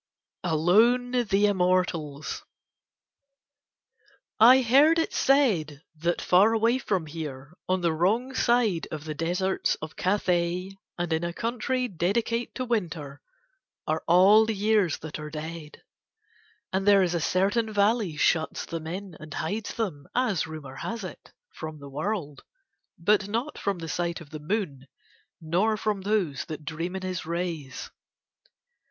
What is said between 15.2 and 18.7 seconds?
dead. And there a certain valley shuts